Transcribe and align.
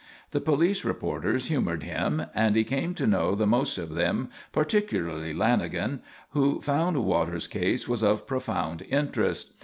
The 0.31 0.41
police 0.41 0.83
reporters 0.83 1.45
humoured 1.45 1.83
him 1.83 2.23
and 2.33 2.55
he 2.55 2.63
came 2.63 2.95
to 2.95 3.05
know 3.05 3.35
the 3.35 3.45
most 3.45 3.77
of 3.77 3.93
them, 3.93 4.29
particularly 4.51 5.31
Lanagan, 5.31 5.99
who 6.31 6.59
found 6.59 6.97
Waters' 7.03 7.45
case 7.45 7.87
was 7.87 8.01
of 8.01 8.25
profound 8.25 8.81
interest. 8.89 9.51